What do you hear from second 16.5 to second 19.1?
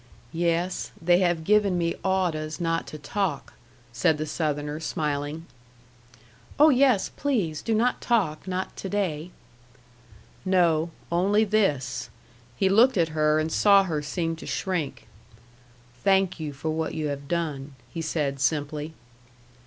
for what you have done," he said simply.